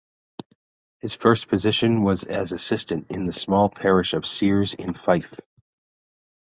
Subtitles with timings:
[1.01, 5.39] His first position was as assistant in the small parish of Ceres in Fife.